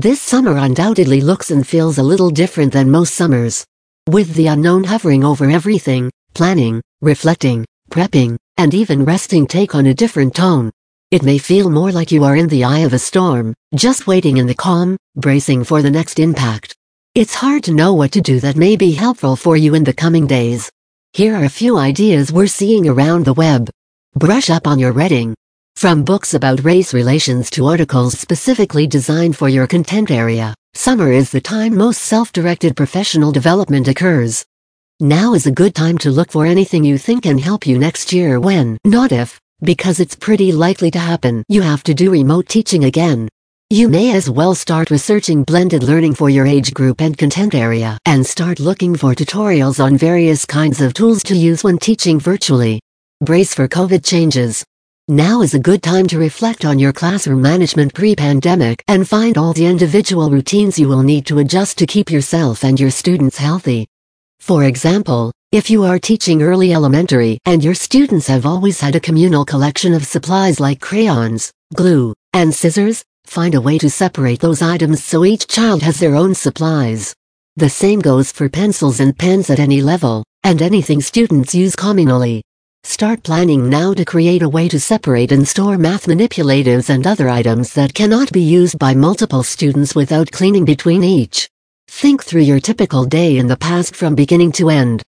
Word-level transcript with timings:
This 0.00 0.22
summer 0.22 0.56
undoubtedly 0.56 1.20
looks 1.20 1.50
and 1.50 1.68
feels 1.68 1.98
a 1.98 2.02
little 2.02 2.30
different 2.30 2.72
than 2.72 2.90
most 2.90 3.14
summers. 3.14 3.66
With 4.08 4.32
the 4.32 4.46
unknown 4.46 4.84
hovering 4.84 5.24
over 5.24 5.50
everything, 5.50 6.10
planning, 6.32 6.80
reflecting, 7.02 7.66
prepping, 7.90 8.38
and 8.56 8.72
even 8.72 9.04
resting 9.04 9.46
take 9.46 9.74
on 9.74 9.84
a 9.84 9.92
different 9.92 10.34
tone. 10.34 10.70
It 11.10 11.22
may 11.22 11.36
feel 11.36 11.68
more 11.68 11.92
like 11.92 12.10
you 12.10 12.24
are 12.24 12.34
in 12.34 12.48
the 12.48 12.64
eye 12.64 12.78
of 12.78 12.94
a 12.94 12.98
storm, 12.98 13.52
just 13.74 14.06
waiting 14.06 14.38
in 14.38 14.46
the 14.46 14.54
calm, 14.54 14.96
bracing 15.16 15.64
for 15.64 15.82
the 15.82 15.90
next 15.90 16.18
impact. 16.18 16.74
It's 17.14 17.34
hard 17.34 17.62
to 17.64 17.74
know 17.74 17.92
what 17.92 18.12
to 18.12 18.22
do 18.22 18.40
that 18.40 18.56
may 18.56 18.76
be 18.76 18.92
helpful 18.92 19.36
for 19.36 19.58
you 19.58 19.74
in 19.74 19.84
the 19.84 19.92
coming 19.92 20.26
days. 20.26 20.70
Here 21.12 21.36
are 21.36 21.44
a 21.44 21.50
few 21.50 21.76
ideas 21.76 22.32
we're 22.32 22.46
seeing 22.46 22.88
around 22.88 23.26
the 23.26 23.34
web. 23.34 23.68
Brush 24.14 24.48
up 24.48 24.66
on 24.66 24.78
your 24.78 24.92
reading. 24.92 25.34
From 25.80 26.04
books 26.04 26.34
about 26.34 26.62
race 26.62 26.92
relations 26.92 27.48
to 27.52 27.64
articles 27.64 28.18
specifically 28.18 28.86
designed 28.86 29.34
for 29.34 29.48
your 29.48 29.66
content 29.66 30.10
area, 30.10 30.54
summer 30.74 31.10
is 31.10 31.30
the 31.30 31.40
time 31.40 31.74
most 31.74 32.02
self-directed 32.02 32.76
professional 32.76 33.32
development 33.32 33.88
occurs. 33.88 34.44
Now 35.00 35.32
is 35.32 35.46
a 35.46 35.50
good 35.50 35.74
time 35.74 35.96
to 36.04 36.10
look 36.10 36.30
for 36.32 36.44
anything 36.44 36.84
you 36.84 36.98
think 36.98 37.22
can 37.22 37.38
help 37.38 37.66
you 37.66 37.78
next 37.78 38.12
year 38.12 38.38
when, 38.38 38.76
not 38.84 39.10
if, 39.10 39.40
because 39.62 40.00
it's 40.00 40.14
pretty 40.14 40.52
likely 40.52 40.90
to 40.90 40.98
happen, 40.98 41.42
you 41.48 41.62
have 41.62 41.82
to 41.84 41.94
do 41.94 42.10
remote 42.10 42.46
teaching 42.46 42.84
again. 42.84 43.26
You 43.70 43.88
may 43.88 44.14
as 44.14 44.28
well 44.28 44.54
start 44.54 44.90
researching 44.90 45.44
blended 45.44 45.82
learning 45.82 46.14
for 46.16 46.28
your 46.28 46.46
age 46.46 46.74
group 46.74 47.00
and 47.00 47.16
content 47.16 47.54
area 47.54 47.96
and 48.04 48.26
start 48.26 48.60
looking 48.60 48.96
for 48.96 49.14
tutorials 49.14 49.82
on 49.82 49.96
various 49.96 50.44
kinds 50.44 50.82
of 50.82 50.92
tools 50.92 51.22
to 51.22 51.34
use 51.34 51.64
when 51.64 51.78
teaching 51.78 52.20
virtually. 52.20 52.80
Brace 53.22 53.54
for 53.54 53.66
COVID 53.66 54.04
changes. 54.04 54.62
Now 55.10 55.42
is 55.42 55.52
a 55.54 55.58
good 55.58 55.82
time 55.82 56.06
to 56.06 56.18
reflect 56.18 56.64
on 56.64 56.78
your 56.78 56.92
classroom 56.92 57.42
management 57.42 57.92
pre-pandemic 57.92 58.82
and 58.88 59.06
find 59.06 59.36
all 59.36 59.52
the 59.52 59.66
individual 59.66 60.30
routines 60.30 60.78
you 60.78 60.88
will 60.88 61.02
need 61.02 61.26
to 61.26 61.40
adjust 61.40 61.76
to 61.78 61.86
keep 61.86 62.10
yourself 62.10 62.64
and 62.64 62.80
your 62.80 62.90
students 62.90 63.36
healthy. 63.36 63.86
For 64.38 64.64
example, 64.64 65.32
if 65.52 65.68
you 65.68 65.82
are 65.84 65.98
teaching 65.98 66.40
early 66.40 66.72
elementary 66.72 67.38
and 67.44 67.62
your 67.62 67.74
students 67.74 68.28
have 68.28 68.46
always 68.46 68.80
had 68.80 68.96
a 68.96 69.00
communal 69.00 69.44
collection 69.44 69.92
of 69.92 70.06
supplies 70.06 70.60
like 70.60 70.80
crayons, 70.80 71.52
glue, 71.74 72.14
and 72.32 72.54
scissors, 72.54 73.04
Find 73.30 73.54
a 73.54 73.60
way 73.60 73.78
to 73.78 73.88
separate 73.88 74.40
those 74.40 74.60
items 74.60 75.04
so 75.04 75.24
each 75.24 75.46
child 75.46 75.82
has 75.82 76.00
their 76.00 76.16
own 76.16 76.34
supplies. 76.34 77.14
The 77.54 77.70
same 77.70 78.00
goes 78.00 78.32
for 78.32 78.48
pencils 78.48 78.98
and 78.98 79.16
pens 79.16 79.50
at 79.50 79.60
any 79.60 79.82
level, 79.82 80.24
and 80.42 80.60
anything 80.60 81.00
students 81.00 81.54
use 81.54 81.76
communally. 81.76 82.40
Start 83.00 83.22
planning 83.22 83.70
now 83.70 83.94
to 83.94 84.04
create 84.04 84.42
a 84.42 84.48
way 84.48 84.68
to 84.68 84.80
separate 84.80 85.32
and 85.32 85.46
store 85.46 85.78
math 85.78 86.06
manipulatives 86.06 86.90
and 86.90 87.06
other 87.06 87.28
items 87.28 87.72
that 87.74 87.94
cannot 87.94 88.32
be 88.32 88.42
used 88.42 88.78
by 88.78 88.94
multiple 88.94 89.42
students 89.42 89.94
without 89.94 90.30
cleaning 90.30 90.64
between 90.64 91.04
each. 91.04 91.48
Think 91.88 92.24
through 92.24 92.42
your 92.42 92.60
typical 92.60 93.04
day 93.04 93.38
in 93.38 93.46
the 93.46 93.56
past 93.56 93.96
from 93.96 94.14
beginning 94.14 94.52
to 94.52 94.70
end. 94.70 95.02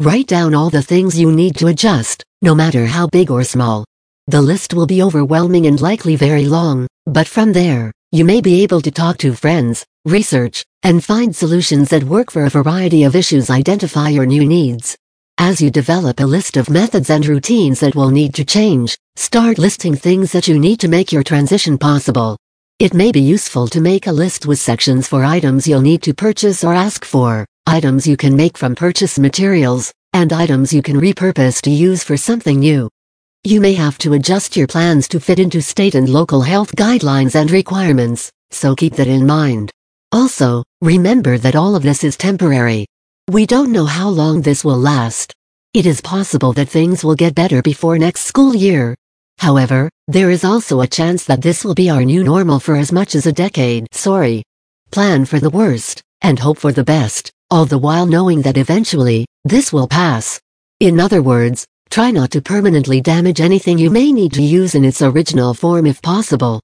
Write 0.00 0.26
down 0.26 0.54
all 0.54 0.70
the 0.70 0.82
things 0.82 1.18
you 1.18 1.32
need 1.32 1.56
to 1.56 1.68
adjust, 1.68 2.22
no 2.42 2.54
matter 2.54 2.86
how 2.86 3.06
big 3.06 3.30
or 3.30 3.44
small. 3.44 3.84
The 4.26 4.40
list 4.40 4.72
will 4.72 4.86
be 4.86 5.02
overwhelming 5.02 5.66
and 5.66 5.80
likely 5.80 6.16
very 6.16 6.46
long, 6.46 6.86
but 7.06 7.26
from 7.26 7.52
there, 7.52 7.92
you 8.12 8.24
may 8.24 8.40
be 8.40 8.62
able 8.62 8.80
to 8.82 8.90
talk 8.90 9.18
to 9.18 9.34
friends, 9.34 9.84
research, 10.04 10.64
and 10.82 11.02
find 11.02 11.34
solutions 11.34 11.88
that 11.90 12.04
work 12.04 12.30
for 12.30 12.44
a 12.44 12.50
variety 12.50 13.04
of 13.04 13.16
issues 13.16 13.50
identify 13.50 14.10
your 14.10 14.26
new 14.26 14.44
needs. 14.44 14.96
As 15.38 15.60
you 15.60 15.70
develop 15.70 16.20
a 16.20 16.24
list 16.24 16.56
of 16.56 16.70
methods 16.70 17.10
and 17.10 17.26
routines 17.26 17.80
that 17.80 17.96
will 17.96 18.10
need 18.10 18.34
to 18.34 18.44
change, 18.44 18.96
start 19.16 19.58
listing 19.58 19.96
things 19.96 20.30
that 20.32 20.46
you 20.46 20.58
need 20.58 20.78
to 20.80 20.88
make 20.88 21.10
your 21.10 21.22
transition 21.22 21.78
possible. 21.78 22.36
It 22.78 22.94
may 22.94 23.12
be 23.12 23.20
useful 23.20 23.66
to 23.68 23.80
make 23.80 24.06
a 24.06 24.12
list 24.12 24.46
with 24.46 24.58
sections 24.58 25.08
for 25.08 25.24
items 25.24 25.66
you'll 25.66 25.80
need 25.80 26.02
to 26.02 26.14
purchase 26.14 26.64
or 26.64 26.74
ask 26.74 27.04
for, 27.04 27.46
items 27.66 28.06
you 28.06 28.16
can 28.16 28.36
make 28.36 28.58
from 28.58 28.74
purchase 28.74 29.18
materials, 29.18 29.92
and 30.12 30.32
items 30.32 30.72
you 30.72 30.82
can 30.82 31.00
repurpose 31.00 31.60
to 31.62 31.70
use 31.70 32.04
for 32.04 32.16
something 32.16 32.60
new. 32.60 32.88
You 33.44 33.60
may 33.60 33.74
have 33.74 33.98
to 33.98 34.12
adjust 34.12 34.56
your 34.56 34.66
plans 34.66 35.08
to 35.08 35.18
fit 35.18 35.38
into 35.38 35.62
state 35.62 35.94
and 35.94 36.08
local 36.08 36.42
health 36.42 36.76
guidelines 36.76 37.34
and 37.34 37.50
requirements, 37.50 38.30
so 38.50 38.76
keep 38.76 38.94
that 38.94 39.08
in 39.08 39.26
mind. 39.26 39.70
Also, 40.12 40.62
remember 40.80 41.38
that 41.38 41.56
all 41.56 41.74
of 41.74 41.82
this 41.82 42.04
is 42.04 42.16
temporary. 42.16 42.86
We 43.30 43.46
don't 43.46 43.72
know 43.72 43.86
how 43.86 44.08
long 44.08 44.42
this 44.42 44.64
will 44.64 44.78
last. 44.78 45.32
It 45.74 45.86
is 45.86 46.00
possible 46.00 46.52
that 46.54 46.68
things 46.68 47.04
will 47.04 47.14
get 47.14 47.34
better 47.34 47.62
before 47.62 47.98
next 47.98 48.22
school 48.22 48.54
year. 48.54 48.94
However, 49.38 49.88
there 50.08 50.30
is 50.30 50.44
also 50.44 50.80
a 50.80 50.86
chance 50.86 51.24
that 51.24 51.42
this 51.42 51.64
will 51.64 51.74
be 51.74 51.90
our 51.90 52.04
new 52.04 52.24
normal 52.24 52.60
for 52.60 52.76
as 52.76 52.92
much 52.92 53.14
as 53.14 53.26
a 53.26 53.32
decade. 53.32 53.86
Sorry. 53.92 54.42
Plan 54.90 55.24
for 55.24 55.40
the 55.40 55.50
worst, 55.50 56.02
and 56.20 56.38
hope 56.38 56.58
for 56.58 56.72
the 56.72 56.84
best, 56.84 57.30
all 57.50 57.64
the 57.64 57.78
while 57.78 58.06
knowing 58.06 58.42
that 58.42 58.58
eventually, 58.58 59.26
this 59.44 59.72
will 59.72 59.88
pass. 59.88 60.40
In 60.80 61.00
other 61.00 61.22
words, 61.22 61.66
Try 61.92 62.10
not 62.10 62.30
to 62.30 62.40
permanently 62.40 63.02
damage 63.02 63.42
anything 63.42 63.76
you 63.76 63.90
may 63.90 64.12
need 64.12 64.32
to 64.32 64.42
use 64.42 64.74
in 64.74 64.82
its 64.82 65.02
original 65.02 65.52
form 65.52 65.84
if 65.84 66.00
possible. 66.00 66.58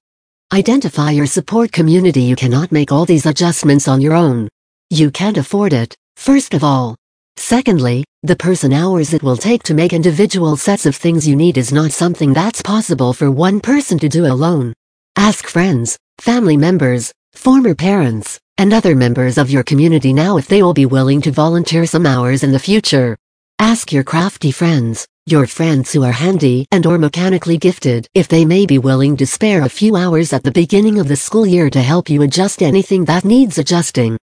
Identify 0.51 1.11
your 1.11 1.27
support 1.27 1.71
community 1.71 2.23
you 2.23 2.35
cannot 2.35 2.71
make 2.71 2.91
all 2.91 3.05
these 3.05 3.27
adjustments 3.27 3.87
on 3.87 4.01
your 4.01 4.15
own. 4.15 4.49
You 4.89 5.11
can't 5.11 5.37
afford 5.37 5.71
it, 5.71 5.95
first 6.19 6.53
of 6.53 6.65
all. 6.65 6.95
Secondly, 7.37 8.03
the 8.23 8.35
person 8.35 8.73
hours 8.73 9.13
it 9.13 9.23
will 9.23 9.37
take 9.37 9.63
to 9.63 9.73
make 9.73 9.93
individual 9.93 10.57
sets 10.57 10.85
of 10.85 10.95
things 10.95 11.25
you 11.25 11.35
need 11.35 11.57
is 11.57 11.71
not 11.71 11.93
something 11.93 12.33
that's 12.33 12.61
possible 12.61 13.13
for 13.13 13.31
one 13.31 13.61
person 13.61 13.97
to 13.97 14.09
do 14.09 14.25
alone. 14.25 14.73
Ask 15.15 15.47
friends, 15.47 15.97
family 16.19 16.57
members, 16.57 17.13
former 17.33 17.73
parents, 17.73 18.37
and 18.57 18.73
other 18.73 18.95
members 18.95 19.37
of 19.37 19.49
your 19.49 19.63
community 19.63 20.11
now 20.11 20.35
if 20.35 20.47
they 20.47 20.61
will 20.61 20.73
be 20.73 20.85
willing 20.85 21.21
to 21.21 21.31
volunteer 21.31 21.85
some 21.85 22.05
hours 22.05 22.43
in 22.43 22.51
the 22.51 22.59
future. 22.59 23.17
Ask 23.57 23.93
your 23.93 24.03
crafty 24.03 24.51
friends, 24.51 25.07
your 25.25 25.47
friends 25.47 25.93
who 25.93 26.03
are 26.03 26.11
handy 26.11 26.67
and 26.71 26.85
or 26.85 26.97
mechanically 26.97 27.57
gifted 27.57 28.05
if 28.13 28.27
they 28.27 28.43
may 28.43 28.65
be 28.65 28.77
willing 28.77 29.15
to 29.17 29.25
spare 29.25 29.63
a 29.63 29.69
few 29.69 29.95
hours 29.95 30.33
at 30.33 30.43
the 30.43 30.51
beginning 30.51 30.99
of 30.99 31.07
the 31.07 31.15
school 31.15 31.45
year 31.45 31.69
to 31.69 31.81
help 31.81 32.09
you 32.09 32.21
adjust 32.23 32.61
anything 32.61 33.05
that 33.05 33.23
needs 33.23 33.57
adjusting. 33.57 34.17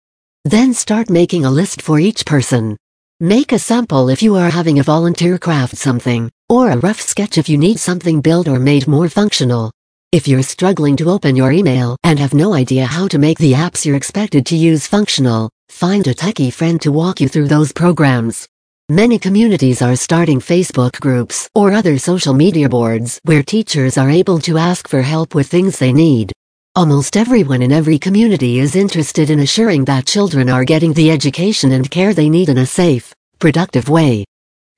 Then 0.44 0.75
start 0.75 1.08
making 1.08 1.44
a 1.44 1.50
list 1.50 1.82
for 1.82 2.00
each 2.00 2.26
person. 2.26 2.76
Make 3.20 3.53
a 3.53 3.60
sample 3.60 4.08
if 4.08 4.25
you 4.25 4.34
are 4.34 4.50
having 4.50 4.80
a 4.80 4.82
volunteer 4.82 5.38
craft 5.38 5.76
something, 5.76 6.32
or 6.48 6.70
a 6.70 6.78
rough 6.78 7.00
sketch 7.00 7.38
if 7.38 7.48
you 7.48 7.56
need 7.56 7.78
something 7.78 8.20
built 8.20 8.48
or 8.48 8.58
made 8.58 8.88
more 8.88 9.08
functional. 9.08 9.70
If 10.10 10.26
you're 10.26 10.42
struggling 10.42 10.97
to 10.97 11.10
open 11.10 11.36
your 11.36 11.53
email 11.53 11.97
and 12.03 12.19
have 12.19 12.34
no 12.34 12.54
idea 12.54 12.86
how 12.86 13.06
to 13.08 13.20
make 13.20 13.38
the 13.38 13.53
apps 13.53 13.86
you're 13.86 13.94
expected 13.94 14.44
to 14.47 14.56
use 14.56 14.88
functional, 14.88 15.48
find 15.69 16.08
a 16.08 16.14
techie 16.14 16.53
friend 16.53 16.82
to 16.82 16.91
walk 16.91 17.20
you 17.20 17.28
through 17.28 17.47
those 17.47 17.70
programs. 17.70 18.48
Many 18.88 19.20
communities 19.20 19.80
are 19.80 19.94
starting 19.94 20.41
Facebook 20.41 20.98
groups 21.00 21.48
or 21.54 21.72
other 21.72 21.98
social 21.98 22.34
media 22.34 22.69
boards 22.69 23.20
where 23.22 23.44
teachers 23.44 23.97
are 23.97 24.10
able 24.10 24.41
to 24.41 24.59
ask 24.59 24.88
for 24.88 25.03
help 25.03 25.36
with 25.36 25.47
things 25.47 25.78
they 25.78 25.92
need. 25.92 26.32
Almost 26.75 27.19
everyone 27.19 27.60
in 27.60 27.71
every 27.71 27.99
community 27.99 28.59
is 28.59 28.77
interested 28.77 29.28
in 29.28 29.41
assuring 29.41 29.84
that 29.84 30.06
children 30.06 30.49
are 30.49 30.65
getting 30.65 30.94
the 30.94 31.10
education 31.10 31.72
and 31.72 31.91
care 31.91 32.15
they 32.15 32.31
need 32.31 32.49
in 32.49 32.56
a 32.56 32.65
safe, 32.65 33.12
productive 33.38 33.91
way. 33.91 34.25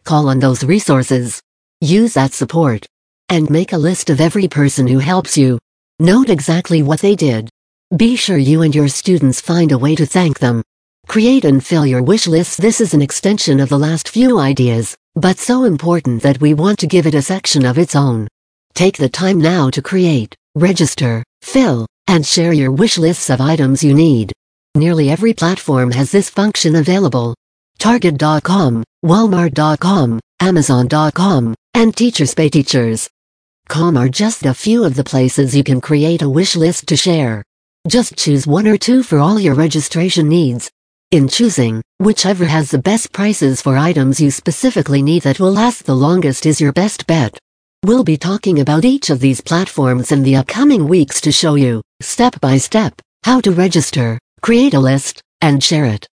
Call 0.02 0.28
on 0.28 0.40
those 0.40 0.64
resources. 0.64 1.40
Use 1.80 2.14
that 2.14 2.32
support. 2.32 2.84
And 3.28 3.48
make 3.48 3.72
a 3.72 3.78
list 3.78 4.10
of 4.10 4.20
every 4.20 4.48
person 4.48 4.88
who 4.88 4.98
helps 4.98 5.38
you. 5.38 5.60
Note 6.00 6.30
exactly 6.30 6.82
what 6.82 6.98
they 6.98 7.14
did. 7.14 7.48
Be 7.96 8.16
sure 8.16 8.38
you 8.38 8.62
and 8.62 8.74
your 8.74 8.88
students 8.88 9.40
find 9.40 9.70
a 9.70 9.78
way 9.78 9.94
to 9.94 10.04
thank 10.04 10.40
them. 10.40 10.64
Create 11.06 11.44
and 11.44 11.64
fill 11.64 11.86
your 11.86 12.02
wish 12.02 12.26
list. 12.26 12.60
This 12.60 12.80
is 12.80 12.92
an 12.92 13.02
extension 13.02 13.60
of 13.60 13.68
the 13.68 13.78
last 13.78 14.08
few 14.08 14.40
ideas, 14.40 14.96
but 15.14 15.38
so 15.38 15.62
important 15.62 16.24
that 16.24 16.40
we 16.40 16.54
want 16.54 16.80
to 16.80 16.88
give 16.88 17.06
it 17.06 17.14
a 17.14 17.22
section 17.22 17.64
of 17.64 17.78
its 17.78 17.94
own. 17.94 18.26
Take 18.74 18.96
the 18.96 19.08
time 19.08 19.38
now 19.38 19.70
to 19.70 19.80
create, 19.80 20.34
register, 20.56 21.22
fill, 21.44 21.86
and 22.08 22.26
share 22.26 22.52
your 22.52 22.72
wish 22.72 22.98
lists 22.98 23.30
of 23.30 23.40
items 23.40 23.84
you 23.84 23.94
need. 23.94 24.32
Nearly 24.74 25.10
every 25.10 25.34
platform 25.34 25.90
has 25.92 26.10
this 26.10 26.30
function 26.30 26.76
available. 26.76 27.34
Target.com, 27.78 28.82
Walmart.com, 29.04 30.20
Amazon.com, 30.40 31.54
and 31.74 31.94
TeachersPay 31.94 32.50
Teachers.com 32.50 33.96
are 33.96 34.08
just 34.08 34.44
a 34.46 34.54
few 34.54 34.84
of 34.84 34.94
the 34.94 35.04
places 35.04 35.54
you 35.54 35.62
can 35.62 35.80
create 35.80 36.22
a 36.22 36.28
wish 36.28 36.56
list 36.56 36.88
to 36.88 36.96
share. 36.96 37.44
Just 37.86 38.16
choose 38.16 38.46
one 38.46 38.66
or 38.66 38.78
two 38.78 39.02
for 39.02 39.18
all 39.18 39.38
your 39.38 39.54
registration 39.54 40.28
needs, 40.28 40.70
in 41.14 41.28
choosing, 41.28 41.80
whichever 42.00 42.44
has 42.44 42.72
the 42.72 42.78
best 42.78 43.12
prices 43.12 43.62
for 43.62 43.76
items 43.76 44.20
you 44.20 44.32
specifically 44.32 45.00
need 45.00 45.22
that 45.22 45.38
will 45.38 45.52
last 45.52 45.86
the 45.86 45.94
longest 45.94 46.44
is 46.44 46.60
your 46.60 46.72
best 46.72 47.06
bet. 47.06 47.38
We'll 47.84 48.02
be 48.02 48.16
talking 48.16 48.60
about 48.60 48.86
each 48.86 49.10
of 49.10 49.20
these 49.20 49.42
platforms 49.42 50.10
in 50.10 50.22
the 50.22 50.36
upcoming 50.36 50.88
weeks 50.88 51.20
to 51.20 51.30
show 51.30 51.54
you, 51.54 51.82
step 52.00 52.40
by 52.40 52.56
step, 52.56 52.98
how 53.24 53.42
to 53.42 53.52
register, 53.52 54.18
create 54.40 54.72
a 54.72 54.80
list, 54.80 55.20
and 55.42 55.62
share 55.62 55.84
it. 55.84 56.08